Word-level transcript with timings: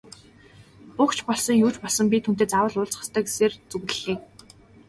Буг 0.95 1.11
ч 1.17 1.19
болсон, 1.27 1.55
юу 1.63 1.71
ч 1.75 1.77
болсон 1.83 2.05
би 2.09 2.17
түүнтэй 2.25 2.47
заавал 2.49 2.75
уулзах 2.79 3.01
ёстой 3.05 3.23
гэсээр 3.25 3.53
зүглэлээ. 3.69 4.17